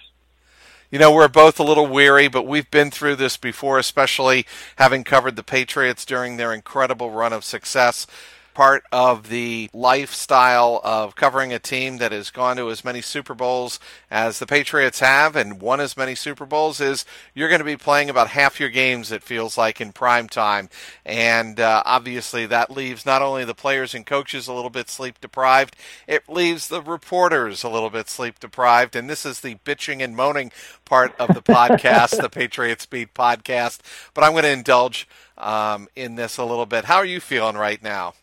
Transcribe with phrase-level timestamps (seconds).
[0.91, 4.45] You know, we're both a little weary, but we've been through this before, especially
[4.75, 8.09] having covered the Patriots during their incredible run of success
[8.55, 13.35] part of the lifestyle of covering a team that has gone to as many Super
[13.35, 13.79] Bowls
[14.11, 17.77] as the Patriots have and won as many Super Bowls is you're going to be
[17.77, 20.69] playing about half your games, it feels like, in prime time.
[21.05, 25.21] And uh, obviously, that leaves not only the players and coaches a little bit sleep
[25.21, 28.97] deprived, it leaves the reporters a little bit sleep deprived.
[28.97, 30.53] And this is the bitching and moaning
[30.85, 33.81] part of the podcast, the Patriots Beat podcast.
[34.15, 35.09] But I'm going to indulge
[35.39, 36.85] um, in this a little bit.
[36.85, 38.15] How are you feeling right now?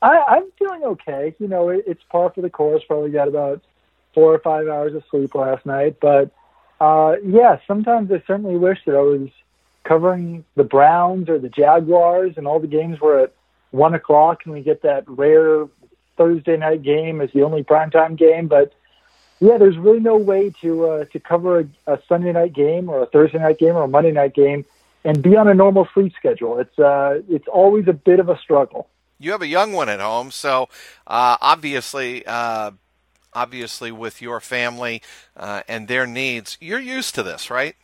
[0.00, 1.34] I, I'm feeling okay.
[1.38, 2.82] You know, it, it's par for the course.
[2.86, 3.62] Probably got about
[4.14, 6.30] four or five hours of sleep last night, but
[6.80, 9.28] uh, yeah, sometimes I certainly wish that I was
[9.84, 13.32] covering the Browns or the Jaguars, and all the games were at
[13.70, 15.66] one o'clock, and we get that rare
[16.16, 18.46] Thursday night game as the only primetime game.
[18.46, 18.72] But
[19.40, 23.02] yeah, there's really no way to uh, to cover a, a Sunday night game or
[23.02, 24.64] a Thursday night game or a Monday night game
[25.04, 26.58] and be on a normal sleep schedule.
[26.58, 28.88] It's uh, it's always a bit of a struggle
[29.18, 30.68] you have a young one at home, so
[31.06, 32.70] uh, obviously, uh,
[33.32, 35.02] obviously, with your family
[35.36, 37.76] uh, and their needs, you're used to this, right?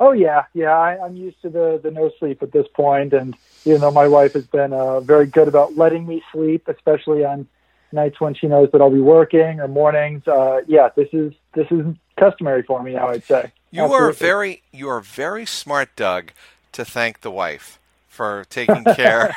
[0.00, 0.76] Oh yeah, yeah.
[0.76, 4.08] I, am used to the the no sleep at this point, and even though my
[4.08, 7.46] wife has been uh, very good about letting me sleep, especially on
[7.92, 11.66] nights when she knows that I'll be working or mornings, uh, yeah, this is this
[11.70, 13.08] is customary for me now.
[13.08, 13.52] I'd say.
[13.70, 14.08] You Absolutely.
[14.08, 16.32] are very you are very smart, Doug,
[16.72, 17.78] to thank the wife
[18.14, 19.36] for taking care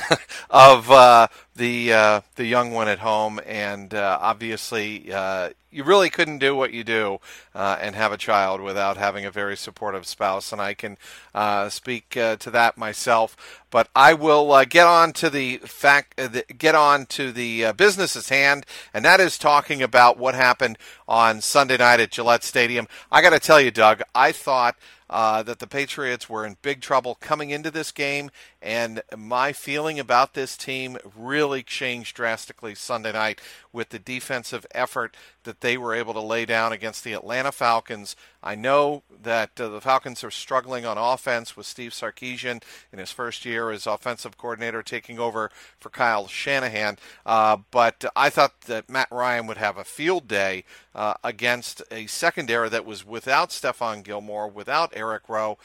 [0.50, 6.10] of uh, the uh, the young one at home, and uh, obviously uh, you really
[6.10, 7.18] couldn't do what you do
[7.54, 10.98] uh, and have a child without having a very supportive spouse, and I can
[11.34, 13.64] uh, speak to that myself.
[13.70, 18.66] But I will get on to the fact, the, get on to the business hand,
[18.92, 22.88] and that is talking about what happened on Sunday night at Gillette Stadium.
[23.10, 24.76] I got to tell you, Doug, I thought
[25.10, 28.30] uh, that the Patriots were in big trouble coming into this game,
[28.60, 33.40] and my feeling about this team really changed drastically Sunday night
[33.72, 38.16] with the defensive effort that they were able to lay down against the Atlanta Falcons.
[38.42, 43.12] I know that uh, the Falcons are struggling on offense with Steve Sarkisian in his
[43.12, 48.90] first year as offensive coordinator taking over for Kyle Shanahan, uh, but I thought that
[48.90, 50.64] Matt Ryan would have a field day
[50.94, 55.58] uh, against a secondary that was without Stephon Gilmore, without Eric Rowe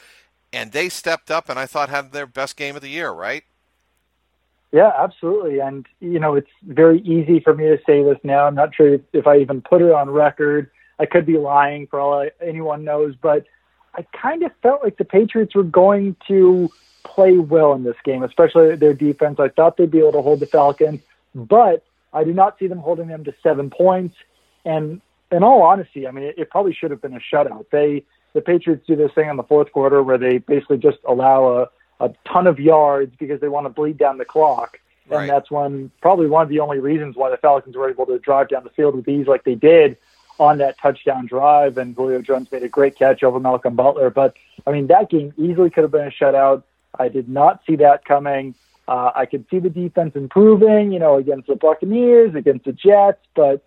[0.54, 3.44] and they stepped up and I thought had their best game of the year, right?
[4.72, 5.60] Yeah, absolutely.
[5.60, 8.46] And you know, it's very easy for me to say this now.
[8.46, 10.70] I'm not sure if I even put it on record.
[10.98, 13.44] I could be lying for all I, anyone knows, but
[13.94, 16.70] I kind of felt like the Patriots were going to
[17.04, 19.38] play well in this game, especially their defense.
[19.38, 21.00] I thought they'd be able to hold the Falcons,
[21.34, 24.16] but I did not see them holding them to seven points.
[24.64, 27.66] And in all honesty, I mean, it, it probably should have been a shutout.
[27.70, 31.46] They the Patriots do this thing in the fourth quarter where they basically just allow
[31.62, 31.68] a,
[32.00, 34.78] a ton of yards because they want to bleed down the clock.
[35.04, 35.28] and Right.
[35.28, 38.48] that's one probably one of the only reasons why the Falcons were able to drive
[38.48, 39.96] down the field with ease like they did
[40.40, 41.78] on that touchdown drive.
[41.78, 44.10] And Julio Jones made a great catch over Malcolm Butler.
[44.10, 44.34] But
[44.66, 46.62] I mean, that game easily could have been a shutout.
[46.98, 48.54] I did not see that coming.
[48.86, 53.20] Uh, I could see the defense improving, you know, against the Buccaneers, against the Jets,
[53.34, 53.64] but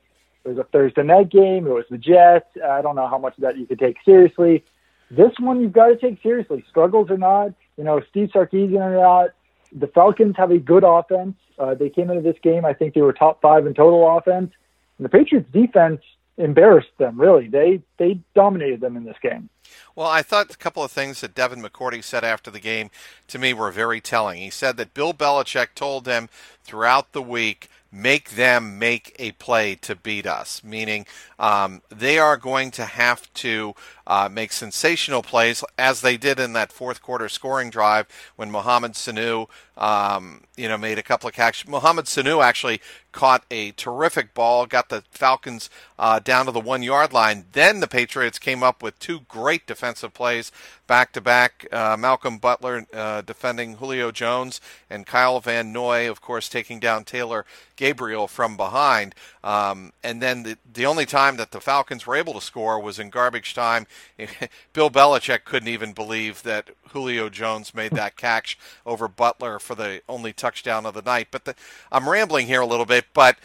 [0.47, 1.67] it was a Thursday night game.
[1.67, 2.47] It was the Jets.
[2.65, 4.63] I don't know how much of that you could take seriously.
[5.11, 6.63] This one you've got to take seriously.
[6.69, 9.29] Struggles or not, you know, Steve Sarkisian or not,
[9.71, 11.35] the Falcons have a good offense.
[11.59, 14.51] Uh, they came into this game, I think they were top five in total offense.
[14.97, 16.01] And the Patriots defense
[16.37, 17.47] embarrassed them, really.
[17.47, 19.49] They they dominated them in this game.
[19.95, 22.89] Well, I thought a couple of things that Devin McCourty said after the game
[23.27, 24.41] to me were very telling.
[24.41, 26.29] He said that Bill Belichick told them
[26.63, 31.05] throughout the week, make them make a play to beat us, meaning
[31.39, 33.73] um, they are going to have to
[34.05, 38.93] uh, make sensational plays as they did in that fourth quarter scoring drive when Mohamed
[38.93, 41.67] Sanu, um, you know, made a couple of catches.
[41.67, 42.81] Mohamed Sanu actually
[43.11, 47.45] caught a terrific ball, got the Falcons uh, down to the one yard line.
[47.51, 50.51] Then the Patriots came up with two great defensive plays
[50.87, 51.67] back to back.
[51.71, 57.45] Malcolm Butler uh, defending Julio Jones and Kyle Van Noy, of course, taking down Taylor
[57.75, 59.13] Gabriel from behind.
[59.43, 62.99] Um, and then the, the only time that the Falcons were able to score was
[62.99, 63.87] in garbage time.
[64.73, 70.01] Bill Belichick couldn't even believe that Julio Jones made that catch over Butler for the
[70.09, 71.27] only touchdown of the night.
[71.29, 71.55] But the,
[71.91, 73.37] I'm rambling here a little bit, but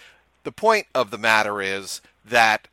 [0.44, 2.68] the point of the matter is that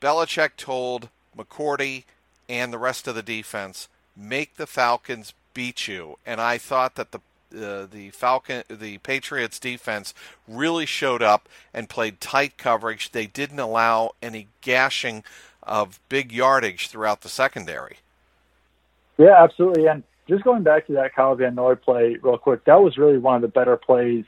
[0.00, 2.04] Belichick told McCourty
[2.48, 6.18] and the rest of the defense, make the Falcons beat you.
[6.24, 7.20] And I thought that the
[7.50, 10.12] uh, the Falcon, the Patriots defense
[10.46, 13.12] really showed up and played tight coverage.
[13.12, 15.24] They didn't allow any gashing
[15.62, 17.98] of big yardage throughout the secondary.
[19.16, 19.86] Yeah, absolutely.
[19.86, 23.18] And just going back to that Kyle Van Noy play real quick, that was really
[23.18, 24.24] one of the better plays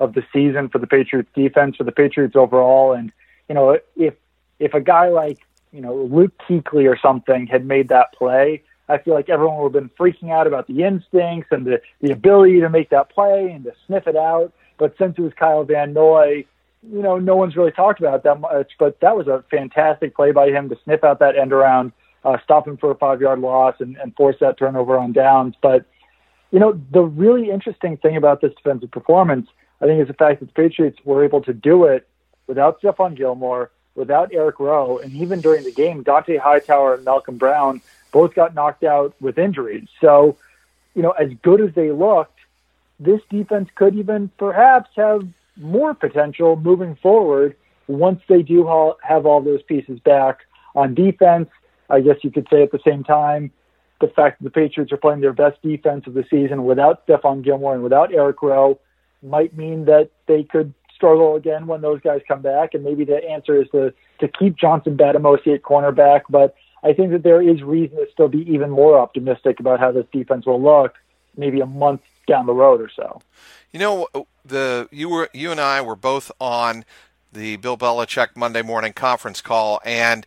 [0.00, 2.92] of the season for the Patriots defense, for the Patriots overall.
[2.92, 3.12] And,
[3.48, 4.14] you know, if
[4.58, 5.38] if a guy like,
[5.72, 9.74] you know, Luke Kuechly or something had made that play, I feel like everyone would
[9.74, 13.50] have been freaking out about the instincts and the, the ability to make that play
[13.50, 14.52] and to sniff it out.
[14.78, 16.44] But since it was Kyle Van Noy,
[16.82, 18.72] you know, no one's really talked about it that much.
[18.78, 21.92] But that was a fantastic play by him to sniff out that end around,
[22.24, 25.54] uh, stop him for a five yard loss, and, and force that turnover on downs.
[25.60, 25.84] But,
[26.50, 29.48] you know, the really interesting thing about this defensive performance,
[29.80, 32.08] I think, is the fact that the Patriots were able to do it
[32.46, 37.38] without Stephon Gilmore, without Eric Rowe, and even during the game, Dont'a Hightower and Malcolm
[37.38, 37.80] Brown
[38.12, 39.88] both got knocked out with injuries.
[40.00, 40.36] So,
[40.94, 42.38] you know, as good as they looked,
[43.00, 45.26] this defense could even perhaps have
[45.56, 47.56] more potential moving forward
[47.86, 50.40] once they do ha- have all those pieces back
[50.74, 51.48] on defense.
[51.90, 53.52] I guess you could say at the same time,
[54.00, 57.42] the fact that the Patriots are playing their best defense of the season without Stephon
[57.44, 58.78] Gilmore and without Eric Rowe
[59.22, 62.74] might mean that they could struggle again when those guys come back.
[62.74, 66.22] And maybe the answer is to, to keep Johnson Bademosi at cornerback.
[66.28, 69.92] But I think that there is reason to still be even more optimistic about how
[69.92, 70.94] this defense will look
[71.36, 73.20] maybe a month down the road or so.
[73.72, 74.08] You know,
[74.44, 76.84] the you were you and I were both on
[77.32, 80.24] the Bill Belichick Monday morning conference call, and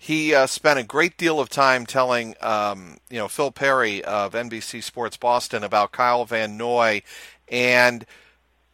[0.00, 4.32] he uh, spent a great deal of time telling um, you know Phil Perry of
[4.32, 7.02] NBC Sports Boston about Kyle Van Noy
[7.48, 8.06] and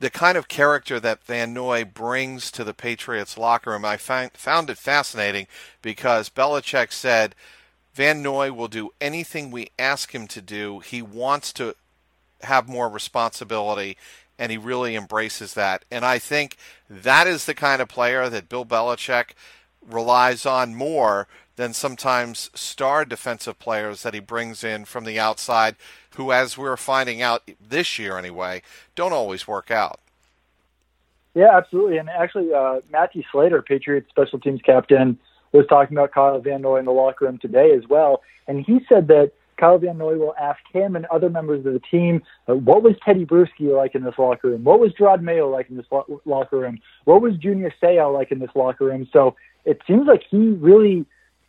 [0.00, 3.86] the kind of character that Van Noy brings to the Patriots locker room.
[3.86, 5.46] I find, found it fascinating
[5.80, 7.34] because Belichick said
[7.94, 10.80] Van Noy will do anything we ask him to do.
[10.80, 11.74] He wants to
[12.42, 13.96] have more responsibility
[14.38, 15.84] and he really embraces that.
[15.90, 16.56] And I think
[16.90, 19.30] that is the kind of player that Bill Belichick
[19.88, 21.26] relies on more
[21.56, 25.76] than sometimes star defensive players that he brings in from the outside
[26.16, 28.62] who, as we're finding out this year anyway,
[28.94, 30.00] don't always work out.
[31.34, 31.98] Yeah, absolutely.
[31.98, 35.18] And actually, uh, Matthew Slater, Patriots special teams captain,
[35.52, 38.22] was talking about Kyle Van Noy in the locker room today as well.
[38.46, 41.82] And he said that Kyle Van Noy will ask him and other members of the
[41.90, 44.64] team, uh, what was Tedy Bruschi like in this locker room?
[44.64, 46.78] What was Jerod Mayo like in this lo- locker room?
[47.04, 49.08] What was Junior Seau like in this locker room?
[49.12, 51.06] So it seems like he really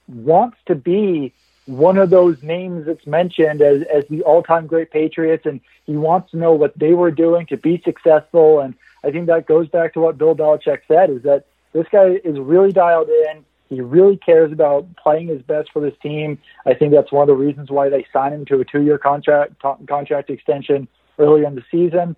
[0.08, 1.34] wants to be
[1.66, 6.30] one of those names that's mentioned as, as the all-time great Patriots, and he wants
[6.32, 8.60] to know what they were doing to be successful.
[8.60, 12.20] And I think that goes back to what Bill Belichick said, is that this guy
[12.24, 13.44] is really dialed in.
[13.70, 16.38] He really cares about playing his best for this team.
[16.66, 19.54] I think that's one of the reasons why they signed him to a two-year contract
[19.88, 22.16] contract extension early in the season.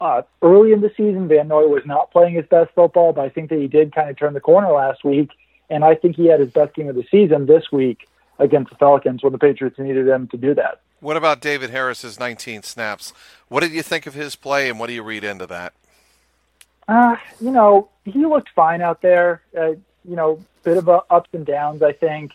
[0.00, 3.28] Uh, early in the season, Van Noy was not playing his best football, but I
[3.28, 5.30] think that he did kind of turn the corner last week,
[5.68, 8.76] and I think he had his best game of the season this week against the
[8.76, 10.80] Falcons when the Patriots needed him to do that.
[11.00, 13.12] What about David Harris's 19 snaps?
[13.48, 15.74] What did you think of his play, and what do you read into that?
[16.88, 19.42] Uh, you know, he looked fine out there.
[19.58, 19.72] Uh,
[20.10, 22.32] you know, bit of a ups and downs, I think.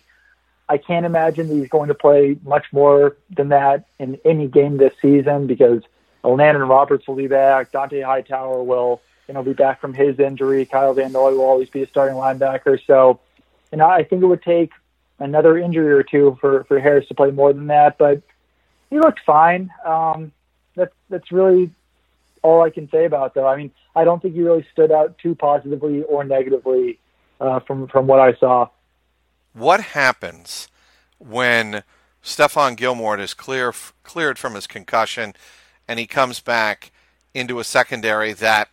[0.67, 4.77] I can't imagine that he's going to play much more than that in any game
[4.77, 5.83] this season because
[6.23, 7.71] Landon Roberts will be back.
[7.71, 10.65] Dont'a Hightower will, you know, be back from his injury.
[10.65, 12.79] Kyle Van Noy will always be a starting linebacker.
[12.87, 13.19] So,
[13.71, 14.71] you know, I think it would take
[15.19, 17.97] another injury or two for, for Harris to play more than that.
[17.97, 18.23] But
[18.89, 19.69] he looked fine.
[19.85, 20.31] Um,
[20.75, 21.69] that's that's really
[22.41, 23.47] all I can say about though.
[23.47, 26.99] I mean, I don't think he really stood out too positively or negatively
[27.39, 28.69] uh, from from what I saw.
[29.53, 30.67] What happens
[31.17, 31.83] when
[32.23, 33.73] Stephon Gilmore is clear
[34.03, 35.33] cleared from his concussion,
[35.87, 36.91] and he comes back
[37.33, 38.69] into a secondary that,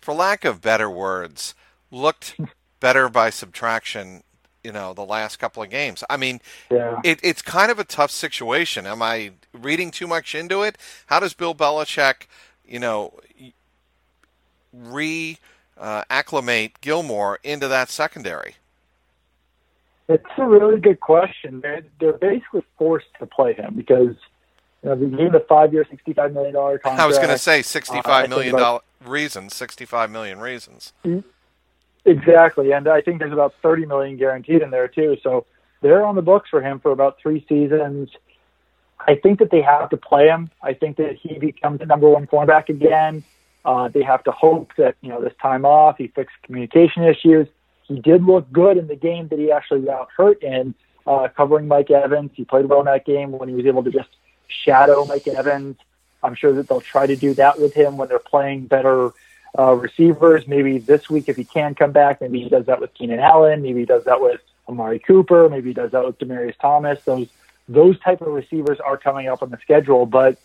[0.00, 1.54] for lack of better words,
[1.90, 2.38] looked
[2.80, 4.22] better by subtraction
[4.62, 6.04] you know the last couple of games.
[6.10, 6.40] I mean,
[6.70, 7.00] yeah.
[7.04, 8.86] it, it's kind of a tough situation.
[8.86, 10.76] Am I reading too much into it?
[11.06, 12.26] How does Bill Belichick,
[12.66, 13.14] you know,
[14.72, 15.38] re
[15.80, 18.56] uh, acclimate Gilmore into that secondary?
[20.08, 21.60] It's a really good question.
[21.60, 24.16] They're, they're basically forced to play him because
[24.82, 27.00] you know, they gave a five-year, sixty-five million dollar contract.
[27.02, 30.92] I was going to say sixty-five uh, million dollar reasons, sixty-five million reasons.
[31.04, 31.26] Mm-hmm.
[32.04, 35.18] Exactly, and I think there's about 30 million guaranteed in there too.
[35.22, 35.44] So
[35.82, 38.08] they're on the books for him for about three seasons.
[39.06, 40.50] I think that they have to play him.
[40.62, 43.22] I think that he becomes the number one cornerback again.
[43.64, 47.46] Uh, they have to hope that you know this time off he fixed communication issues.
[47.82, 50.74] He did look good in the game that he actually got hurt in,
[51.06, 52.30] uh, covering Mike Evans.
[52.34, 54.08] He played well in that game when he was able to just
[54.46, 55.76] shadow Mike Evans.
[56.22, 59.10] I'm sure that they'll try to do that with him when they're playing better
[59.58, 60.46] uh, receivers.
[60.46, 63.62] Maybe this week, if he can come back, maybe he does that with Keenan Allen.
[63.62, 65.48] Maybe he does that with Amari Cooper.
[65.48, 67.02] Maybe he does that with Demaryius Thomas.
[67.04, 67.28] Those
[67.68, 70.06] those type of receivers are coming up on the schedule.
[70.06, 70.38] But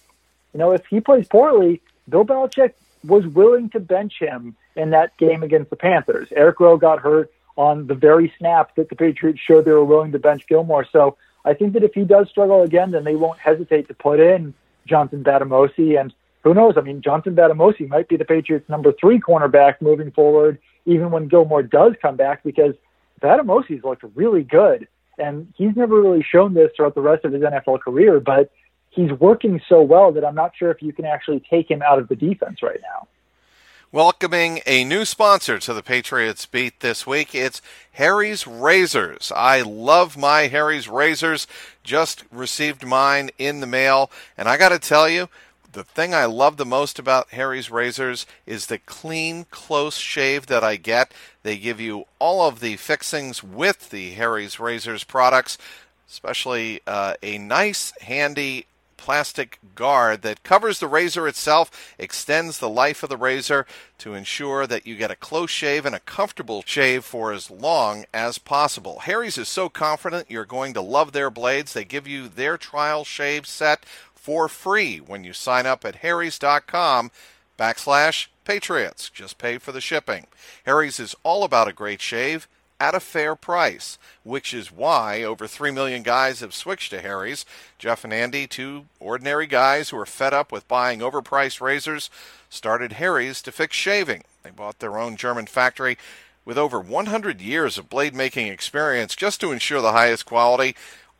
[0.53, 2.73] you know, if he plays poorly, Bill Belichick
[3.07, 6.27] was willing to bench him in that game against the Panthers.
[6.35, 10.11] Eric Rowe got hurt on the very snap that the Patriots showed they were willing
[10.11, 10.85] to bench Gilmore.
[10.91, 14.19] So I think that if he does struggle again, then they won't hesitate to put
[14.19, 14.53] in
[14.85, 15.99] Johnson Bademosi.
[15.99, 16.73] And who knows?
[16.77, 21.27] I mean, Johnson Bademosi might be the Patriots' number three cornerback moving forward, even when
[21.27, 22.75] Gilmore does come back, because
[23.21, 24.87] Bademosi's looked really good.
[25.17, 28.51] And he's never really shown this throughout the rest of his NFL career, but
[28.95, 31.99] he's working so well that I'm not sure if you can actually take him out
[31.99, 33.07] of the defense right now.
[33.91, 37.33] Welcoming a new sponsor to the Patriots beat this week.
[37.33, 37.61] It's
[37.93, 39.31] Harry's Razors.
[39.33, 41.47] I love my Harry's Razors.
[41.83, 45.29] Just received mine in the mail, and I got to tell you,
[45.75, 50.63] the thing I love the most about Harry's razors is the clean, close shave that
[50.63, 51.13] I get.
[51.43, 55.57] They give you all of the fixings with the Harry's razors products,
[56.09, 63.03] especially uh, a nice, handy plastic guard that covers the razor itself, extends the life
[63.03, 63.65] of the razor
[63.99, 68.05] to ensure that you get a close shave and a comfortable shave for as long
[68.13, 68.99] as possible.
[68.99, 71.73] Harry's is so confident you're going to love their blades.
[71.73, 77.11] They give you their trial shave set for free when you sign up at harrys.com
[77.59, 79.09] backslash patriots.
[79.09, 80.27] Just pay for the shipping.
[80.65, 82.47] Harry's is all about a great shave
[82.79, 87.45] at a fair price, which is why over 3 million guys have switched to Harry's.
[87.79, 92.09] Jeff and Andy, two ordinary guys who are fed up with buying overpriced razors,
[92.49, 94.23] started Harry's to fix shaving.
[94.43, 95.97] They bought their own German factory
[96.43, 100.75] with over 100 years of blade making experience just to ensure the highest quality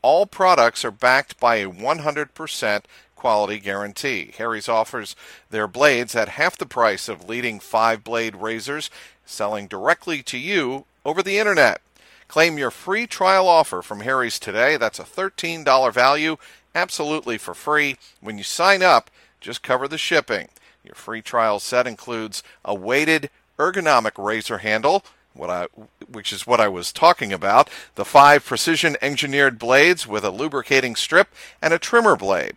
[0.06, 2.82] all products are backed by a 100%
[3.16, 4.32] quality guarantee.
[4.38, 5.16] Harry's offers
[5.50, 8.92] their blades at half the price of leading five blade razors,
[9.26, 11.82] selling directly to you over the internet.
[12.28, 14.76] Claim your free trial offer from Harry's today.
[14.76, 16.38] That's a $13 value,
[16.74, 17.98] absolutely for free.
[18.20, 20.50] When you sign up, just cover the shipping.
[20.84, 25.68] Your free trial set includes a weighted ergonomic razor handle what I,
[26.10, 30.96] which is what I was talking about, the five precision engineered blades with a lubricating
[30.96, 31.28] strip
[31.62, 32.56] and a trimmer blade.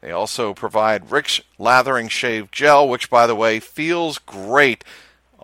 [0.00, 4.84] They also provide rich lathering shave gel, which, by the way, feels great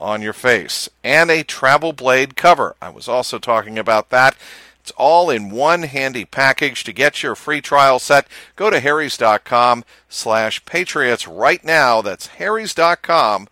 [0.01, 2.75] on your face, and a travel blade cover.
[2.81, 4.37] I was also talking about that.
[4.81, 6.85] It's all in one handy package.
[6.85, 8.27] To get your free trial set,
[8.57, 12.01] go to harrys.com slash patriots right now.
[12.01, 13.49] That's harrys.com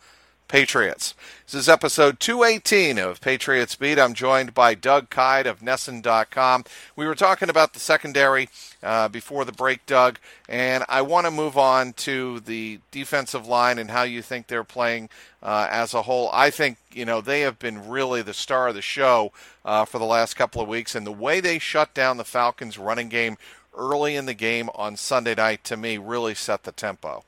[0.48, 1.14] patriots.
[1.50, 3.98] This is episode 218 of Patriots Beat.
[3.98, 6.64] I'm joined by Doug Kyed of NESN.com.
[6.94, 8.50] We were talking about the secondary
[8.82, 13.78] uh, before the break, Doug, and I want to move on to the defensive line
[13.78, 15.08] and how you think they're playing
[15.42, 16.28] uh, as a whole.
[16.34, 19.32] I think, you know, they have been really the star of the show
[19.64, 22.76] uh, for the last couple of weeks, and the way they shut down the Falcons'
[22.76, 23.38] running game
[23.74, 27.24] early in the game on Sunday night, to me, really set the tempo.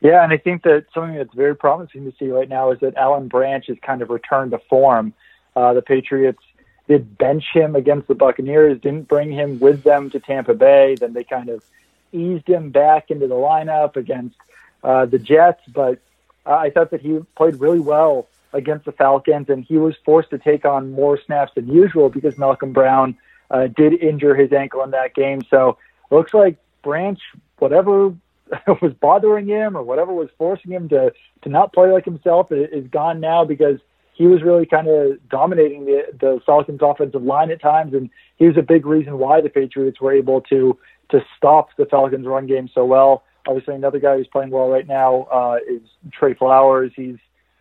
[0.00, 2.96] Yeah, and I think that something that's very promising to see right now is that
[2.96, 5.14] Alan Branch has kind of returned to form.
[5.54, 6.42] Uh, the Patriots
[6.86, 10.96] did bench him against the Buccaneers, didn't bring him with them to Tampa Bay.
[10.98, 11.64] Then they kind of
[12.12, 14.36] eased him back into the lineup against
[14.84, 15.62] uh, the Jets.
[15.72, 15.98] But
[16.44, 20.30] uh, I thought that he played really well against the Falcons, and he was forced
[20.30, 23.16] to take on more snaps than usual because Malcolm Brown
[23.50, 25.42] uh, did injure his ankle in that game.
[25.50, 25.78] So
[26.10, 27.18] looks like Branch,
[27.58, 28.14] whatever
[28.82, 31.12] was bothering him or whatever was forcing him to
[31.42, 33.78] to not play like himself, is gone now because
[34.14, 38.46] he was really kind of dominating the the Falcons' offensive line at times, and he
[38.46, 40.78] was a big reason why the Patriots were able to
[41.10, 43.24] to stop the Falcons' run game so well.
[43.46, 46.92] Obviously, another guy who's playing well right now uh, is Trey Flowers.
[46.96, 47.16] He's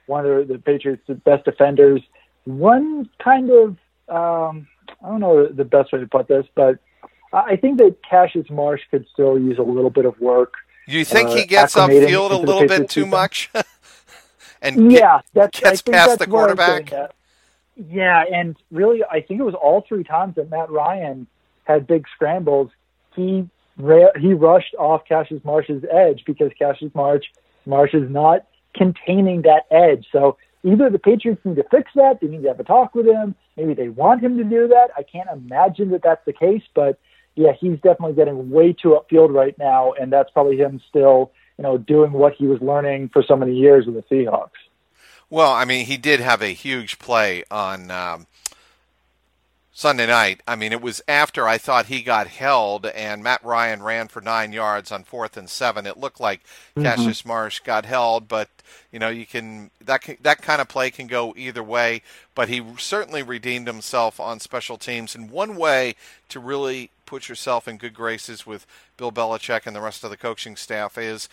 [0.08, 2.01] one of the, the Patriots' best defenders.
[2.46, 3.70] One kind of
[4.08, 4.68] um,
[5.04, 6.80] I don't know the best way to put this, but
[7.34, 10.54] I think that Cassius Marsh could still use a little bit of work.
[10.88, 13.50] You think uh, he gets upfield a little bit too much?
[14.62, 16.92] and yeah, that's, gets past the quarterback.
[17.75, 21.27] Yeah, and really, I think it was all three times that Matt Ryan
[21.65, 22.72] had big scrambles.
[23.15, 27.25] He he rushed off Cassius Marsh's edge because Cassius Marsh
[27.65, 30.08] Marsh is not containing that edge.
[30.12, 33.06] So either the Patriots need to fix that, they need to have a talk with
[33.06, 33.36] him.
[33.58, 34.89] Maybe they want him to do that.
[34.98, 37.00] I can't imagine that that's the case, but
[37.36, 41.63] yeah, he's definitely getting way too upfield right now, and that's probably him still, you
[41.63, 44.50] know, doing what he was learning for so many years with the Seahawks.
[45.30, 48.27] Well, I mean, he did have a huge play on um,
[49.74, 50.42] Sunday night.
[50.48, 54.22] I mean, it was after I thought he got held, and Matt Ryan ran for
[54.22, 55.86] nine yards on fourth and seven.
[55.86, 56.84] It looked like mm-hmm.
[56.84, 58.48] Cassius Marsh got held, but
[58.92, 62.01] you know, you can that that kind of play can go either way.
[62.36, 65.96] But he certainly redeemed himself on special teams, and one way
[66.30, 68.66] to really put yourself in good graces with
[68.98, 71.30] Bill Belichick and the rest of the coaching staff is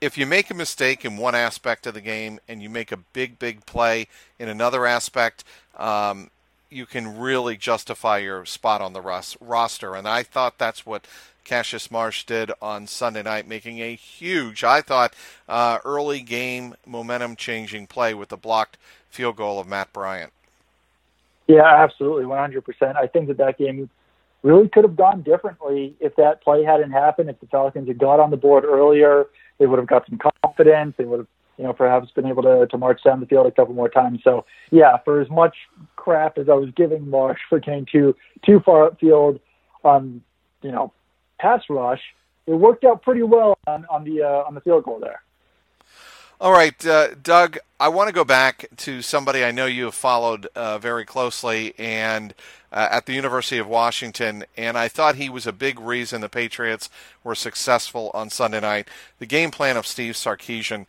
[0.00, 2.96] if you make a mistake in one aspect of the game and you make a
[2.96, 4.06] big, big play
[4.38, 5.44] in another aspect,
[5.76, 6.30] um,
[6.70, 9.94] you can really justify your spot on the ros- roster.
[9.94, 11.06] And I thought that's what
[11.44, 15.14] Cassius Marsh did on Sunday night, making a huge, I thought,
[15.48, 18.76] uh, early game momentum changing play with the blocked
[19.08, 20.32] field goal of Matt Bryant.
[21.46, 22.96] Yeah, absolutely, 100%.
[22.96, 23.88] I think that that game
[24.42, 27.30] really could have gone differently if that play hadn't happened.
[27.30, 29.26] If the Falcons had got on the board earlier,
[29.58, 30.94] they would have got some confidence.
[30.96, 33.50] They would have, you know, perhaps been able to, to march down the field a
[33.50, 34.20] couple more times.
[34.22, 35.56] So, yeah, for as much
[35.96, 38.14] crap as I was giving Marsh for getting too
[38.46, 39.40] too far upfield
[39.82, 40.22] on,
[40.62, 40.92] you know,
[41.40, 42.00] pass rush,
[42.46, 45.22] it worked out pretty well on, on the uh, on the field goal there.
[46.40, 49.94] All right, uh, Doug, I want to go back to somebody I know you have
[49.96, 52.32] followed uh, very closely and
[52.70, 56.28] uh, at the University of Washington, and I thought he was a big reason the
[56.28, 56.90] Patriots
[57.24, 58.86] were successful on Sunday night.
[59.18, 60.86] The game plan of Steve Sarkisian,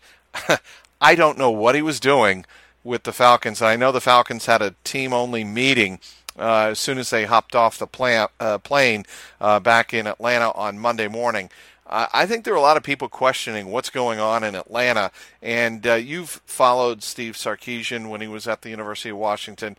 [1.01, 2.45] I don't know what he was doing
[2.83, 3.59] with the Falcons.
[3.59, 5.99] I know the Falcons had a team only meeting
[6.37, 9.03] uh, as soon as they hopped off the uh, plane
[9.41, 11.49] uh, back in Atlanta on Monday morning.
[11.89, 15.11] I think there are a lot of people questioning what's going on in Atlanta.
[15.41, 19.75] And uh, you've followed Steve Sarkisian when he was at the University of Washington.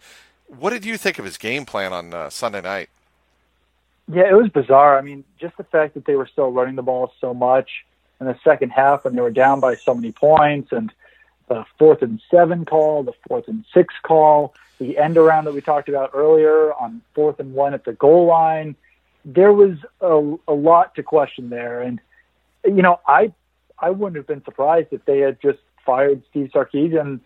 [0.47, 2.89] What did you think of his game plan on uh, Sunday night?
[4.13, 4.99] Yeah, it was bizarre.
[4.99, 7.85] I mean, just the fact that they were still running the ball so much
[8.21, 10.93] in the second half when they were down by so many points, and
[11.49, 15.61] the fourth and seven call, the fourth and six call, the end around that we
[15.61, 18.75] talked about earlier on fourth and one at the goal line
[19.25, 21.83] there was a, a lot to question there.
[21.83, 22.01] And,
[22.65, 23.33] you know, I,
[23.79, 27.21] I wouldn't have been surprised if they had just fired Steve Sarkisian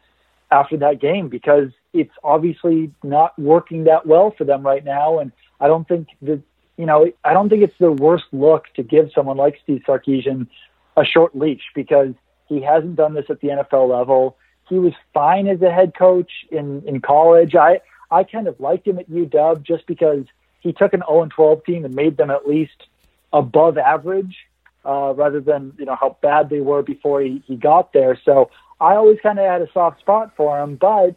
[0.51, 5.19] after that game because it's obviously not working that well for them right now.
[5.19, 6.41] And I don't think that,
[6.77, 10.49] you know, I don't think it's the worst look to give someone like Steve Sarkisian
[10.97, 12.15] a short leash because
[12.47, 14.37] he hasn't done this at the NFL level.
[14.69, 17.55] He was fine as a head coach in, in college.
[17.55, 17.81] I,
[18.11, 20.25] I kind of liked him at UW just because–
[20.65, 22.89] he took an 0 12 team and made them at least
[23.33, 24.37] above average,
[24.85, 28.19] uh, rather than you know how bad they were before he, he got there.
[28.25, 28.51] So
[28.81, 31.17] I always kind of had a soft spot for him, but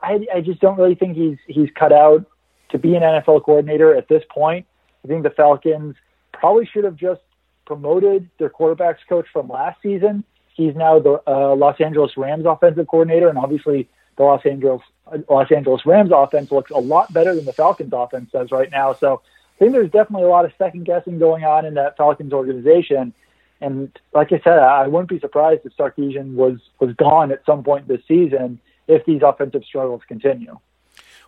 [0.00, 2.24] I, I just don't really think he's he's cut out
[2.70, 4.66] to be an NFL coordinator at this point.
[5.04, 5.94] I think the Falcons
[6.32, 7.20] probably should have just
[7.66, 10.24] promoted their quarterbacks coach from last season.
[10.54, 14.80] He's now the uh, Los Angeles Rams offensive coordinator, and obviously the Los Angeles
[15.28, 18.94] Los Angeles Rams offense looks a lot better than the Falcons offense does right now.
[18.94, 19.22] So
[19.56, 23.12] I think there's definitely a lot of second guessing going on in that Falcons organization.
[23.60, 27.64] And like I said, I wouldn't be surprised if Sarkisian was was gone at some
[27.64, 30.58] point this season if these offensive struggles continue.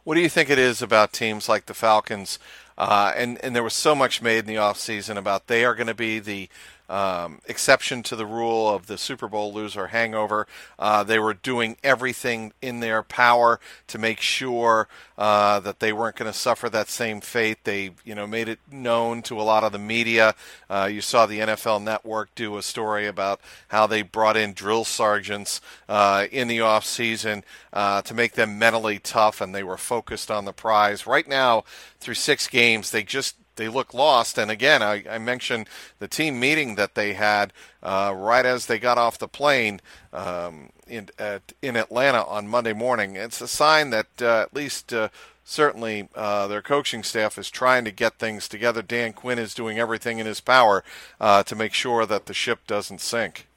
[0.05, 2.38] What do you think it is about teams like the Falcons?
[2.79, 5.87] Uh, and and there was so much made in the offseason about they are going
[5.87, 6.49] to be the
[6.90, 10.46] um, exception to the rule of the Super Bowl loser hangover.
[10.79, 16.16] Uh, they were doing everything in their power to make sure uh, that they weren't
[16.16, 17.59] going to suffer that same fate.
[17.62, 20.35] They, you know, made it known to a lot of the media.
[20.68, 24.85] Uh, you saw the NFL Network do a story about how they brought in drill
[24.85, 29.76] sergeants uh, in the off season uh, to make them mentally tough, and they were
[29.76, 31.07] focused on the prize.
[31.07, 31.62] Right now,
[32.00, 34.38] through six games, they just they look lost.
[34.38, 35.68] And again, I, I mentioned
[35.99, 39.81] the team meeting that they had uh, right as they got off the plane
[40.14, 43.16] um, in at, in Atlanta on Monday morning.
[43.16, 44.92] It's a sign that uh, at least.
[44.92, 45.09] Uh,
[45.44, 48.83] certainly, uh, their coaching staff is trying to get things together.
[48.83, 50.85] Dan Quinn is doing everything in his power
[51.20, 53.49] uh, to make sure that the ship doesn't sink.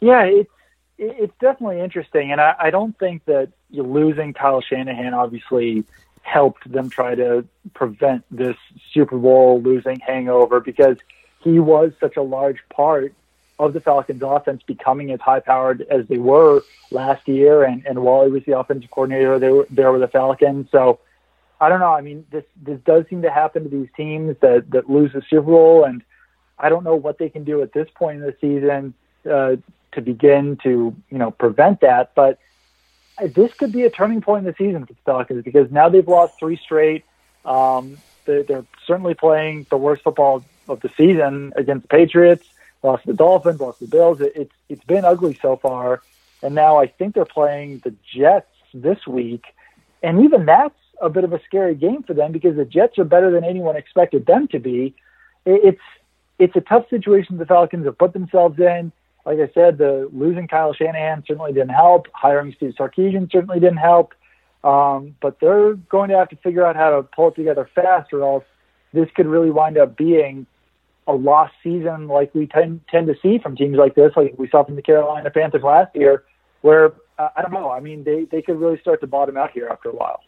[0.00, 0.50] Yeah, it's
[0.98, 5.84] it's definitely interesting, and I, I don't think that losing Kyle Shanahan obviously
[6.22, 8.56] helped them try to prevent this
[8.92, 10.96] Super Bowl losing hangover because
[11.40, 13.12] he was such a large part
[13.58, 18.02] of the Falcons offense becoming as high powered as they were last year and, and
[18.02, 20.68] while he was the offensive coordinator they were there with the Falcons.
[20.70, 21.00] So
[21.60, 21.92] I don't know.
[21.92, 25.22] I mean this this does seem to happen to these teams that, that lose the
[25.28, 26.02] Super Bowl and
[26.58, 28.94] I don't know what they can do at this point in the season
[29.30, 29.56] uh,
[29.92, 32.14] to begin to, you know, prevent that.
[32.14, 32.38] But
[33.28, 36.06] this could be a turning point in the season for the Falcons because now they've
[36.06, 37.04] lost three straight.
[37.44, 42.46] Um, they're, they're certainly playing the worst football of the season against the Patriots.
[42.82, 44.20] Lost the Dolphins, lost the Bills.
[44.20, 46.02] It, it's it's been ugly so far,
[46.42, 49.44] and now I think they're playing the Jets this week,
[50.02, 53.04] and even that's a bit of a scary game for them because the Jets are
[53.04, 54.94] better than anyone expected them to be.
[55.44, 55.82] It, it's
[56.40, 58.90] it's a tough situation the Falcons have put themselves in
[59.24, 62.06] like I said, the losing Kyle Shanahan certainly didn't help.
[62.12, 64.14] Hiring Steve Sarkisian certainly didn't help.
[64.64, 68.12] Um, but they're going to have to figure out how to pull it together fast,
[68.12, 68.44] or else
[68.92, 70.46] this could really wind up being
[71.06, 74.48] a lost season, like we tend tend to see from teams like this, like we
[74.48, 76.24] saw from the Carolina Panthers last year,
[76.60, 77.70] where uh, I don't know.
[77.70, 80.20] I mean, they they could really start to bottom out here after a while.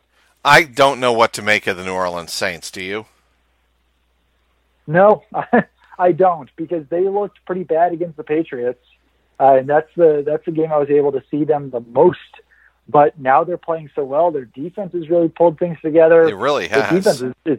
[0.44, 2.70] I don't know what to make of the New Orleans Saints.
[2.70, 3.06] Do you?
[4.86, 5.64] No, I
[6.12, 8.84] don't because they looked pretty bad against the Patriots,
[9.38, 12.18] uh, and that's the that's the game I was able to see them the most.
[12.88, 14.30] But now they're playing so well.
[14.30, 16.28] Their defense has really pulled things together.
[16.28, 16.90] It really has.
[16.90, 17.58] Their defense is, is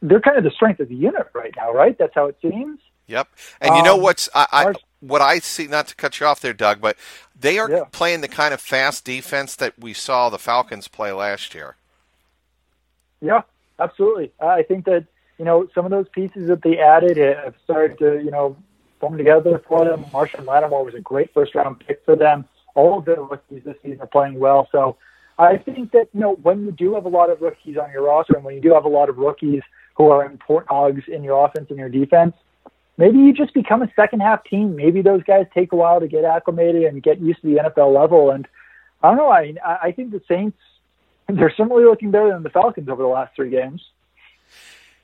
[0.00, 1.96] they're kind of the strength of the unit right now, right?
[1.98, 2.80] That's how it seems.
[3.06, 3.28] Yep.
[3.60, 5.66] And you know um, what's I, I, what I see?
[5.66, 6.96] Not to cut you off there, Doug, but
[7.38, 7.84] they are yeah.
[7.92, 11.76] playing the kind of fast defense that we saw the Falcons play last year.
[13.20, 13.42] Yeah,
[13.78, 14.32] absolutely.
[14.40, 15.06] I think that
[15.42, 18.56] you know, some of those pieces that they added have started to, you know,
[19.00, 20.04] form together for them.
[20.04, 22.44] Marshon Lattimore was a great first round pick for them.
[22.76, 24.68] All of their rookies this season are playing well.
[24.70, 24.96] So
[25.40, 28.04] I think that, you know, when you do have a lot of rookies on your
[28.04, 29.62] roster and when you do have a lot of rookies
[29.96, 32.36] who are important hogs in your offense and your defense,
[32.96, 34.76] maybe you just become a second half team.
[34.76, 37.92] Maybe those guys take a while to get acclimated and get used to the NFL
[37.92, 38.30] level.
[38.30, 38.46] And
[39.02, 39.28] I don't know.
[39.28, 40.56] I I think the Saints
[41.28, 43.82] they're certainly looking better than the Falcons over the last three games.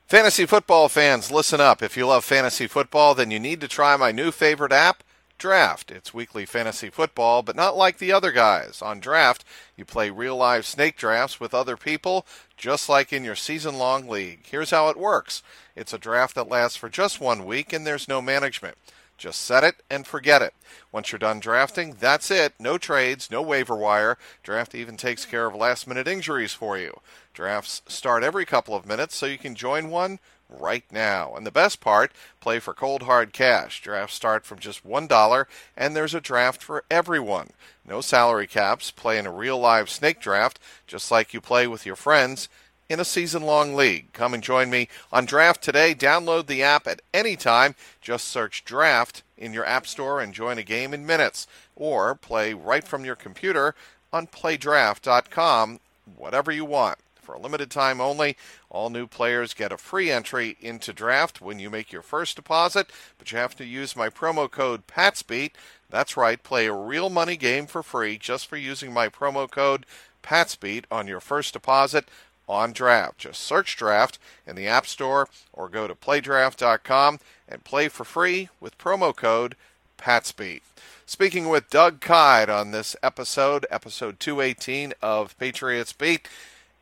[0.09, 1.83] Fantasy football fans, listen up.
[1.83, 5.03] If you love fantasy football, then you need to try my new favorite app,
[5.37, 5.91] Draft.
[5.91, 8.81] It's weekly fantasy football, but not like the other guys.
[8.81, 9.45] On Draft,
[9.77, 12.25] you play real live snake drafts with other people,
[12.57, 14.47] just like in your season long league.
[14.49, 15.43] Here's how it works
[15.75, 18.79] it's a draft that lasts for just one week, and there's no management.
[19.19, 20.53] Just set it and forget it.
[20.91, 22.53] Once you're done drafting, that's it.
[22.57, 24.17] No trades, no waiver wire.
[24.43, 27.01] Draft even takes care of last minute injuries for you.
[27.33, 31.35] Drafts start every couple of minutes, so you can join one right now.
[31.35, 33.81] And the best part, play for cold hard cash.
[33.81, 35.45] Drafts start from just $1
[35.77, 37.49] and there's a draft for everyone.
[37.85, 41.85] No salary caps, play in a real live snake draft just like you play with
[41.85, 42.49] your friends
[42.89, 44.11] in a season long league.
[44.13, 45.93] Come and join me on Draft today.
[45.93, 47.75] Download the app at any time.
[48.01, 51.47] Just search Draft in your App Store and join a game in minutes.
[51.75, 53.75] Or play right from your computer
[54.11, 55.79] on playdraft.com,
[56.17, 56.97] whatever you want.
[57.21, 58.35] For a limited time only,
[58.71, 62.89] all new players get a free entry into Draft when you make your first deposit,
[63.19, 65.51] but you have to use my promo code PATSBEAT.
[65.91, 69.85] That's right, play a real money game for free just for using my promo code
[70.23, 72.07] PATSBEAT on your first deposit
[72.49, 73.19] on Draft.
[73.19, 78.49] Just search Draft in the App Store or go to playdraft.com and play for free
[78.59, 79.55] with promo code
[79.97, 80.61] PATSBEAT.
[81.05, 86.27] Speaking with Doug Kyed on this episode, episode 218 of Patriots Beat.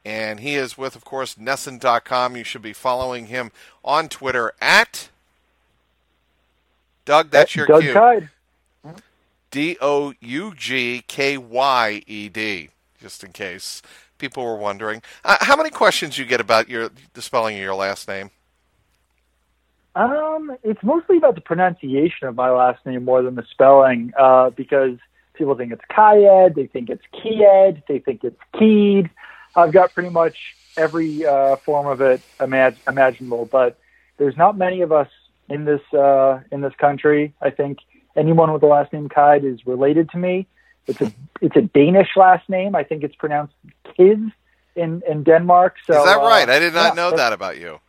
[0.04, 2.38] And he is with, of course, NESN.com.
[2.38, 3.52] You should be following him
[3.84, 5.10] on Twitter at
[7.04, 7.30] Doug.
[7.30, 7.94] That's your Doug cue.
[7.94, 8.30] Kyed.
[9.52, 12.70] D O U G K Y E D,
[13.02, 13.82] just in case
[14.18, 15.02] people were wondering.
[15.24, 18.32] Uh, how many questions you get about your the spelling of your last name?
[19.96, 24.52] Um, it's mostly about the pronunciation of my last name more than the spelling, uh,
[24.52, 24.98] because
[25.34, 29.10] people think it's Kayed, they think it's Kied, they think it's Keed.
[29.56, 33.80] I've got pretty much every uh, form of it imag- imaginable, but
[34.18, 35.10] there's not many of us
[35.50, 37.34] in this uh, in this country.
[37.42, 37.80] I think
[38.16, 40.46] anyone with the last name Kayed is related to me.
[40.88, 42.76] It's a it's a Danish last name.
[42.76, 43.54] I think it's pronounced
[43.96, 44.32] Kids
[44.76, 45.76] in in Denmark.
[45.86, 46.48] So Is that right?
[46.50, 47.80] uh, I did not yeah, know that about you.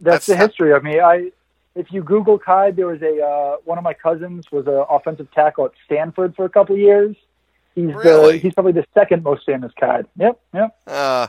[0.00, 1.00] that's, That's the history of me.
[1.00, 1.30] I,
[1.74, 5.30] if you Google Kai, there was a uh, one of my cousins was an offensive
[5.32, 7.16] tackle at Stanford for a couple of years.
[7.74, 8.32] He's Really?
[8.32, 10.02] the he's probably the second most famous Kai.
[10.16, 10.76] Yep, yep.
[10.86, 11.26] Uh,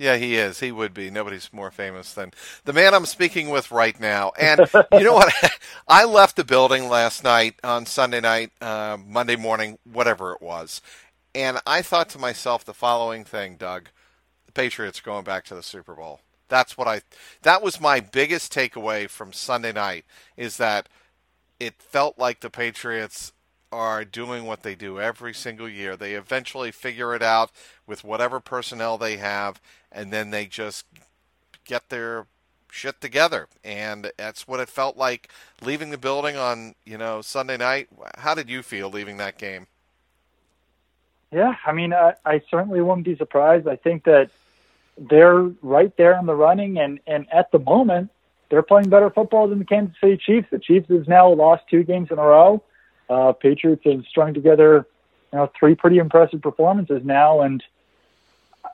[0.00, 0.60] yeah, he is.
[0.60, 1.10] He would be.
[1.10, 2.32] Nobody's more famous than
[2.64, 4.32] the man I'm speaking with right now.
[4.40, 4.60] And
[4.94, 5.30] you know what?
[5.88, 10.80] I left the building last night on Sunday night, uh, Monday morning, whatever it was,
[11.34, 13.90] and I thought to myself the following thing, Doug:
[14.46, 16.20] the Patriots going back to the Super Bowl.
[16.48, 17.02] That's what I.
[17.42, 20.06] That was my biggest takeaway from Sunday night.
[20.34, 20.88] Is that
[21.60, 23.34] it felt like the Patriots
[23.72, 25.96] are doing what they do every single year.
[25.96, 27.50] They eventually figure it out
[27.86, 29.60] with whatever personnel they have,
[29.92, 30.86] and then they just
[31.64, 32.26] get their
[32.70, 33.48] shit together.
[33.64, 35.28] And that's what it felt like
[35.62, 37.88] leaving the building on, you know, Sunday night.
[38.18, 39.66] How did you feel leaving that game?
[41.32, 43.68] Yeah, I mean, I, I certainly wouldn't be surprised.
[43.68, 44.30] I think that
[44.98, 48.10] they're right there in the running, and and at the moment,
[48.48, 50.48] they're playing better football than the Kansas City Chiefs.
[50.50, 52.62] The Chiefs has now lost two games in a row.
[53.10, 54.86] Uh, Patriots have strung together,
[55.32, 57.62] you know, three pretty impressive performances now, and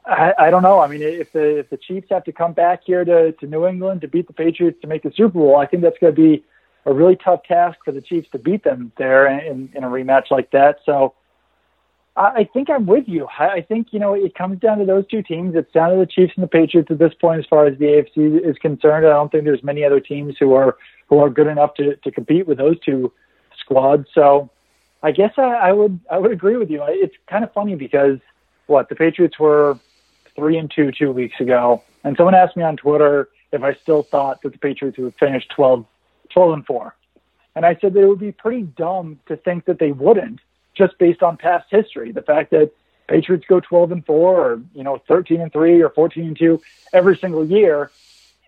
[0.05, 0.79] I, I don't know.
[0.79, 3.67] I mean, if the if the Chiefs have to come back here to to New
[3.67, 6.21] England to beat the Patriots to make the Super Bowl, I think that's going to
[6.21, 6.45] be
[6.85, 10.31] a really tough task for the Chiefs to beat them there in, in a rematch
[10.31, 10.81] like that.
[10.85, 11.15] So.
[12.17, 13.27] I I think I'm with you.
[13.39, 15.55] I I think, you know, it comes down to those two teams.
[15.55, 17.85] It's down to the Chiefs and the Patriots at this point as far as the
[17.85, 19.07] AFC is concerned.
[19.07, 20.77] I don't think there's many other teams who are
[21.09, 23.13] who are good enough to, to compete with those two
[23.67, 24.09] squads.
[24.15, 24.49] So
[25.03, 26.83] I guess I, I would I would agree with you.
[26.89, 28.19] It's kind of funny because
[28.67, 29.79] what the Patriots were
[30.35, 34.03] three and two two weeks ago, and someone asked me on Twitter if I still
[34.03, 35.87] thought that the Patriots would finish 12,
[36.31, 36.97] 12 and four,
[37.55, 40.41] and I said that it would be pretty dumb to think that they wouldn't
[40.75, 42.13] just based on past history.
[42.13, 42.73] The fact that
[43.09, 46.61] Patriots go 12 and 4 or, you know, 13 and 3 or 14 and 2
[46.93, 47.91] every single year.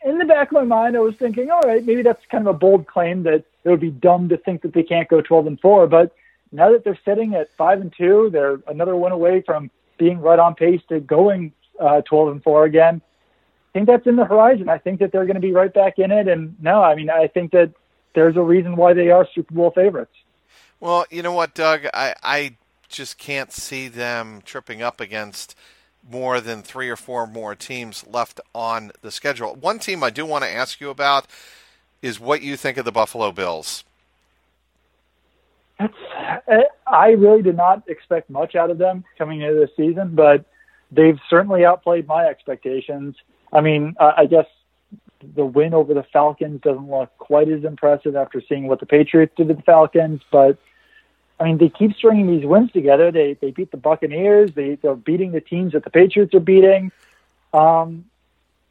[0.04, 2.54] In the back of my mind, I was thinking, all right, maybe that's kind of
[2.54, 5.46] a bold claim that it would be dumb to think that they can't go 12
[5.46, 5.86] and 4.
[5.86, 6.14] But
[6.52, 10.38] now that they're sitting at 5 and 2, they're another one away from being right
[10.38, 13.02] on pace to going uh, 12 and 4 again.
[13.70, 14.68] I think that's in the horizon.
[14.68, 16.26] I think that they're going to be right back in it.
[16.26, 17.72] And no, I mean, I think that
[18.14, 20.14] there's a reason why they are Super Bowl favorites.
[20.80, 21.86] Well, you know what, Doug?
[21.92, 22.56] I, I
[22.88, 25.54] just can't see them tripping up against
[26.10, 29.54] more than three or four more teams left on the schedule.
[29.54, 31.26] One team I do want to ask you about
[32.02, 33.84] is what you think of the Buffalo Bills.
[35.78, 35.94] That's,
[36.86, 40.44] I really did not expect much out of them coming into the season, but
[40.90, 43.16] they've certainly outplayed my expectations.
[43.52, 44.46] I mean, I guess
[45.34, 49.34] the win over the Falcons doesn't look quite as impressive after seeing what the Patriots
[49.36, 50.58] did to the Falcons, but
[51.40, 53.12] I mean, they keep stringing these wins together.
[53.12, 54.52] They they beat the Buccaneers.
[54.54, 56.90] They they're beating the teams that the Patriots are beating.
[57.52, 58.06] Um,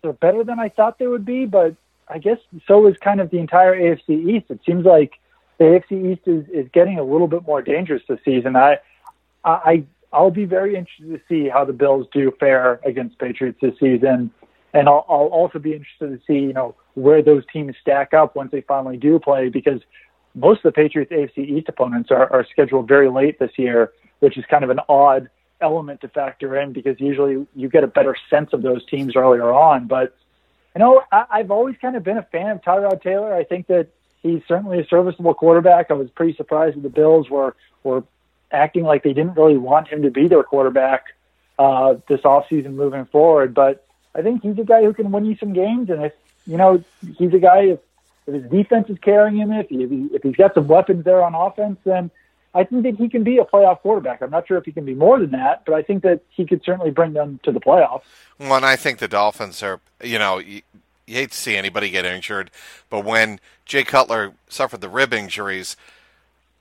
[0.01, 1.75] they're better than I thought they would be, but
[2.09, 4.45] I guess so is kind of the entire AFC East.
[4.49, 5.13] It seems like
[5.57, 8.55] the AFC East is, is getting a little bit more dangerous this season.
[8.55, 8.77] I,
[9.43, 13.73] I, I'll be very interested to see how the Bills do fare against Patriots this
[13.79, 14.31] season,
[14.73, 18.35] and I'll, I'll also be interested to see, you know, where those teams stack up
[18.35, 19.81] once they finally do play, because
[20.33, 24.37] most of the Patriots AFC East opponents are, are scheduled very late this year, which
[24.37, 25.29] is kind of an odd
[25.61, 29.51] element to factor in because usually you get a better sense of those teams earlier
[29.51, 29.87] on.
[29.87, 30.15] But
[30.77, 33.33] you know, I, I've always kind of been a fan of Tyrod Taylor.
[33.33, 33.87] I think that
[34.21, 35.89] he's certainly a serviceable quarterback.
[35.89, 38.03] I was pretty surprised that the Bills were were
[38.51, 41.05] acting like they didn't really want him to be their quarterback
[41.57, 43.55] uh, this offseason moving forward.
[43.55, 46.13] But I think he's a guy who can win you some games, and if
[46.45, 46.83] you know,
[47.17, 47.79] he's a guy if,
[48.27, 51.05] if his defense is carrying him, if he, if, he, if he's got some weapons
[51.05, 52.11] there on offense, then
[52.53, 54.21] I think that he can be a playoff quarterback.
[54.21, 56.45] I'm not sure if he can be more than that, but I think that he
[56.45, 58.03] could certainly bring them to the playoffs.
[58.39, 60.61] Well, and I think the Dolphins are, you know, you,
[61.05, 62.51] you hate to see anybody get injured,
[62.89, 65.75] but when Jay Cutler suffered the rib injuries,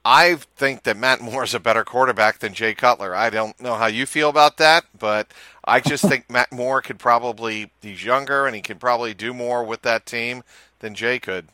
[0.04, 3.14] I think that Matt Moore is a better quarterback than Jay Cutler.
[3.14, 5.28] I don't know how you feel about that, but
[5.64, 9.64] I just think Matt Moore could probably, he's younger and he could probably do more
[9.64, 10.44] with that team
[10.78, 11.48] than Jay could.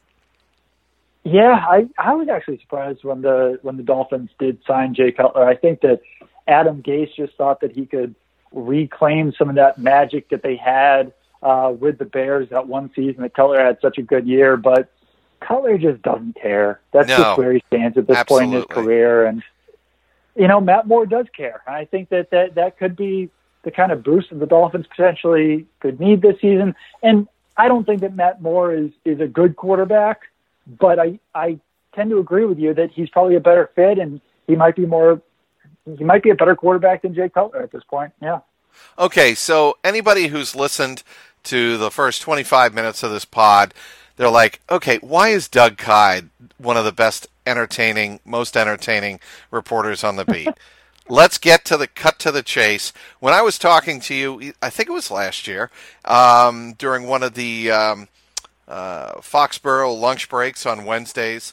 [1.25, 5.47] Yeah, I I was actually surprised when the when the Dolphins did sign Jay Cutler.
[5.47, 6.01] I think that
[6.49, 8.15] Adam Gase just thought that he could
[8.53, 13.23] reclaim some of that magic that they had uh, with the Bears that one season
[13.23, 14.91] that Cutler had such a good year, but
[15.41, 16.81] Cutler just doesn't care.
[16.93, 17.17] That's No.
[17.17, 19.43] just where he stands at this point in his career, and
[20.35, 21.63] you know Matt Moore does care.
[21.67, 23.31] And I think that that that could be
[23.63, 26.75] the kind of boost that the Dolphins potentially could need this season.
[27.03, 30.23] And I don't think that Matt Moore is is a good quarterback,
[30.67, 31.59] but I I
[31.95, 34.87] tend to agree with you that he's probably a better fit, and he might be
[34.87, 35.21] more
[35.99, 38.13] he might be a better quarterback than Jay Cutler at this point.
[38.21, 38.41] Yeah.
[38.99, 41.03] Okay, so anybody who's listened
[41.45, 43.75] to the first 25 minutes of this pod,
[44.17, 49.21] they're like, okay, why is Doug Kyed one of the best entertaining, most entertaining
[49.51, 50.49] reporters on the beat?
[51.09, 52.93] Let's get to the cut to the chase.
[53.19, 55.69] When I was talking to you, I think it was last year,
[56.05, 58.09] um, during one of the um,
[58.73, 61.53] uh, Foxborough lunch breaks on Wednesdays,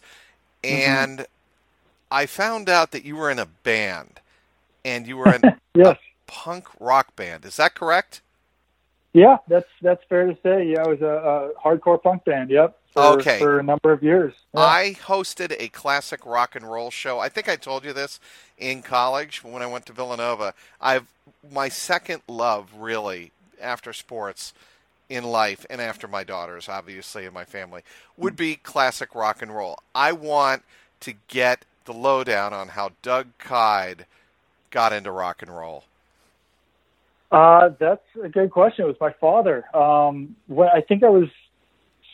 [0.64, 1.26] and
[2.10, 4.22] I found out that you were in a band,
[4.86, 5.42] and you were in
[5.76, 5.98] Yes.
[6.28, 7.46] punk rock band.
[7.46, 8.22] Is that correct?
[9.14, 10.68] Yeah, that's that's fair to say.
[10.68, 12.50] Yeah, it was a, a hardcore punk band.
[12.52, 12.78] Yep.
[12.94, 13.38] For, Okay.
[13.40, 14.34] For a number of years.
[14.54, 14.62] Yeah.
[14.62, 17.20] I hosted a classic rock and roll show.
[17.20, 18.20] I think I told you this
[18.58, 20.54] in college when I went to Villanova.
[20.82, 21.08] I've
[21.52, 24.54] my second love really after sports
[25.10, 27.82] in life and after my daughters obviously and my family
[28.16, 29.80] would be classic rock and roll.
[29.94, 30.64] I want
[31.02, 34.06] to get the lowdown on how Doug Kyed
[34.70, 35.86] got into rock and roll.
[37.32, 38.86] Uh, that's a good question.
[38.86, 39.64] It was my father.
[39.76, 41.30] Um, when I think I was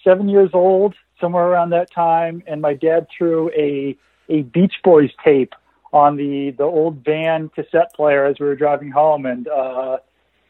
[0.03, 5.11] seven years old, somewhere around that time, and my dad threw a a Beach Boys
[5.23, 5.53] tape
[5.93, 9.97] on the the old van cassette player as we were driving home, and uh,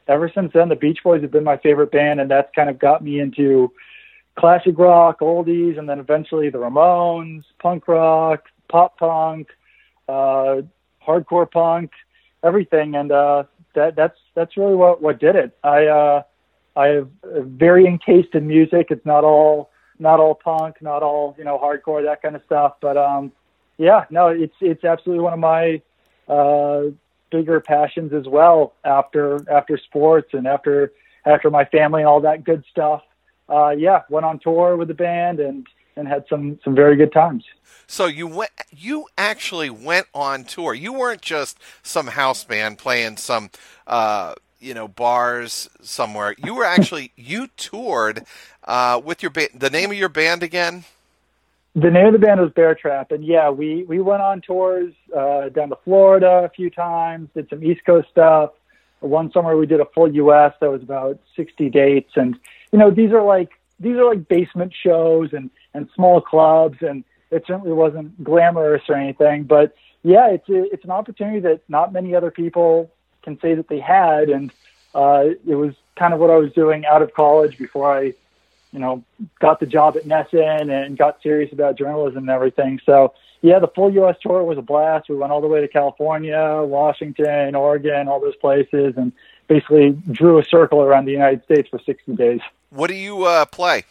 [0.07, 2.79] ever since then, the Beach Boys have been my favorite band, and that's kind of
[2.79, 3.71] got me into
[4.35, 9.49] classic rock, oldies, and then eventually the Ramones, punk rock, pop punk,
[10.07, 10.61] uh,
[11.05, 11.91] hardcore punk,
[12.43, 15.57] everything, and uh, that that's that's really what what did it.
[15.63, 16.23] I uh,
[16.75, 18.87] I have a varying taste in music.
[18.89, 22.75] It's not all not all punk, not all you know hardcore that kind of stuff,
[22.81, 23.31] but um,
[23.77, 25.81] yeah, no, it's it's absolutely one of my
[26.27, 26.83] uh,
[27.31, 28.73] bigger passions as well.
[28.83, 30.91] After after sports and after
[31.25, 33.01] after my family and all that good stuff.
[33.47, 37.11] Uh, yeah, went on tour with the band and and had some some very good
[37.11, 37.43] times.
[37.87, 40.73] So you went you actually went on tour.
[40.73, 43.49] You weren't just some house band playing some
[43.87, 46.35] uh, you know bars somewhere.
[46.43, 48.25] You were actually you toured
[48.63, 49.49] uh, with your band.
[49.55, 50.85] The name of your band again?
[51.77, 54.93] The name of the band was Bear Trap, and yeah, we we went on tours
[55.13, 58.51] uh, down to Florida a few times, did some East Coast stuff.
[59.01, 60.53] One summer we did a full U.S.
[60.61, 62.39] that was about 60 dates, and
[62.71, 63.49] you know these are like
[63.81, 68.95] these are like basement shows and and small clubs, and it certainly wasn't glamorous or
[68.95, 72.89] anything, but yeah, it's a, it's an opportunity that not many other people
[73.21, 74.53] can say that they had, and
[74.93, 78.13] uh, it was kind of what I was doing out of college before I
[78.75, 79.01] you know,
[79.39, 82.81] got the job at NESN and got serious about journalism and everything.
[82.85, 84.17] So yeah, the full U.S.
[84.21, 85.07] tour was a blast.
[85.07, 89.13] We went all the way to California, Washington, Oregon, all those places, and
[89.47, 92.41] basically drew a circle around the United States for 60 days.
[92.69, 93.85] What do you uh, play?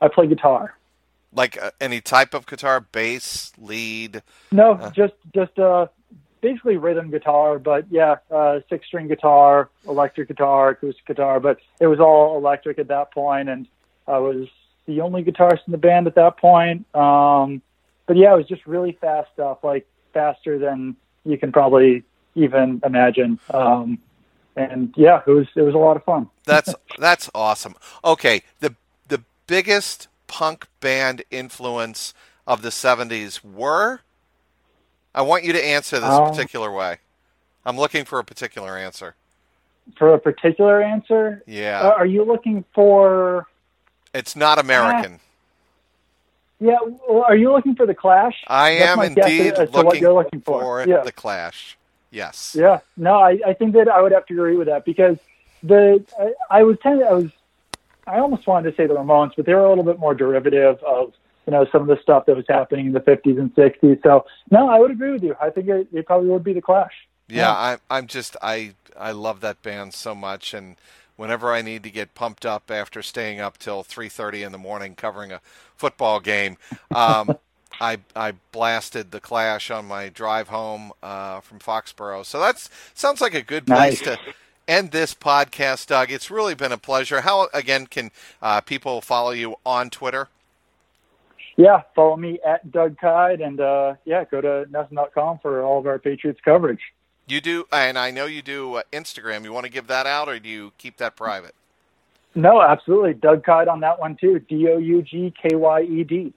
[0.00, 0.76] I play guitar.
[1.32, 4.22] Like uh, any type of guitar, bass, lead?
[4.52, 5.88] No, just just uh,
[6.46, 11.88] basically rhythm guitar, but yeah, uh, six string guitar, electric guitar, acoustic guitar, but it
[11.88, 13.66] was all electric at that point, and
[14.06, 14.46] I was
[14.86, 16.86] the only guitarist in the band at that point.
[16.94, 17.62] Um,
[18.06, 22.04] but yeah, it was just really fast stuff, like faster than you can probably
[22.36, 23.40] even imagine.
[23.52, 23.98] Um,
[24.54, 26.30] and yeah, it was it was a lot of fun.
[26.44, 27.74] That's that's awesome.
[28.04, 28.76] Okay, the
[29.08, 32.14] the biggest punk band influence
[32.46, 34.02] of the '70s were.
[35.16, 36.98] I want you to answer this Um, particular way.
[37.64, 39.16] I'm looking for a particular answer.
[39.96, 43.46] For a particular answer, Yeah, uh, are you looking for?
[44.12, 45.20] it's not American.
[46.60, 48.42] Yeah, well, are you looking for the Clash?
[48.46, 50.84] I am indeed as to looking, what you're looking for.
[50.86, 51.02] yeah.
[51.02, 51.76] the Clash.
[52.10, 52.54] Yes.
[52.58, 55.18] Yeah, no, I, I think that I would have to agree with that because
[55.62, 57.30] the I, I was kind of I was
[58.06, 60.82] I almost wanted to say the Ramones, but they were a little bit more derivative
[60.82, 61.12] of
[61.46, 64.02] you know some of the stuff that was happening in the 50s and 60s.
[64.02, 65.34] So no, I would agree with you.
[65.40, 66.92] I think it, it probably would be the Clash.
[67.28, 70.76] Yeah, I, I'm just I I love that band so much, and
[71.16, 74.94] whenever I need to get pumped up after staying up till 3:30 in the morning
[74.94, 75.40] covering a
[75.76, 76.56] football game,
[76.94, 77.36] um,
[77.80, 82.24] I I blasted the Clash on my drive home uh, from Foxborough.
[82.24, 84.16] So that's sounds like a good place Nice.
[84.16, 84.18] to
[84.68, 86.10] end this podcast, Doug.
[86.10, 87.22] It's really been a pleasure.
[87.22, 90.28] How again can uh, people follow you on Twitter?
[91.56, 95.86] Yeah, follow me at Doug Kyed and uh, yeah, go to NESN.com for all of
[95.86, 96.80] our Patriots coverage.
[97.26, 99.42] You do, and I know you do uh, Instagram.
[99.42, 101.54] You want to give that out, or do you keep that private?
[102.34, 103.14] No, absolutely.
[103.14, 104.38] Doug Kyed on that one too.
[104.38, 106.34] D O U G K Y E D.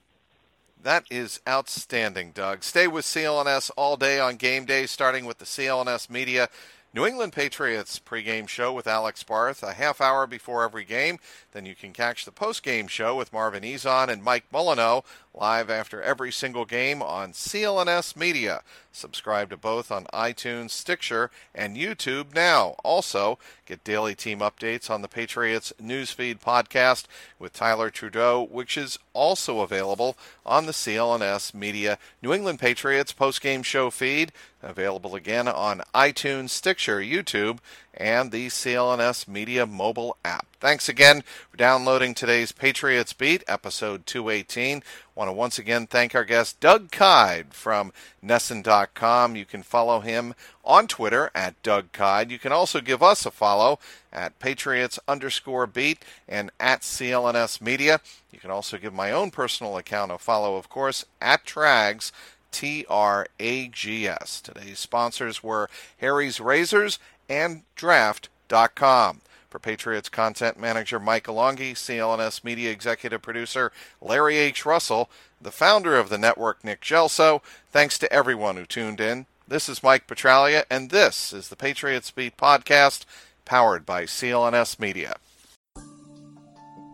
[0.82, 2.64] That is outstanding, Doug.
[2.64, 6.48] Stay with CLNS all day on game day, starting with the CLNS Media
[6.92, 11.20] New England Patriots pregame show with Alex Barth a half hour before every game.
[11.52, 15.02] Then you can catch the postgame show with Marvin Ezon and Mike Molyneux
[15.40, 18.62] live after every single game on CLNS Media.
[18.92, 22.76] Subscribe to both on iTunes, Stitcher, and YouTube now.
[22.84, 27.06] Also, get daily team updates on the Patriots Newsfeed podcast
[27.38, 33.64] with Tyler Trudeau, which is also available on the CLNS Media New England Patriots postgame
[33.64, 34.34] show feed.
[34.62, 37.60] Available again on iTunes, Stitcher, YouTube,
[37.94, 40.48] and the CLNS Media mobile app.
[40.60, 44.84] Thanks again for downloading today's Patriots Beat, episode 218.
[45.16, 47.92] Want to once again thank our guest, Doug Kyed from
[48.24, 49.36] NESN.com.
[49.36, 50.34] You can follow him
[50.64, 52.32] on Twitter at Doug Kyed.
[52.32, 53.80] You can also give us a follow
[54.12, 58.02] at Patriots underscore beat and at CLNS Media.
[58.32, 62.12] You can also give my own personal account a follow, of course, at Trags.
[62.52, 64.42] T R A G S.
[64.42, 66.98] Today's sponsors were Harry's Razors
[67.30, 69.22] and Draft.com.
[69.50, 73.72] For Patriots content manager Mike Alongi, CLNS media executive producer
[74.02, 74.66] Larry H.
[74.66, 75.10] Russell,
[75.42, 79.26] the founder of the network Nick Gelso, thanks to everyone who tuned in.
[79.48, 83.06] This is Mike Petraglia, and this is the Patriots Beat podcast
[83.46, 85.16] powered by CLNS Media.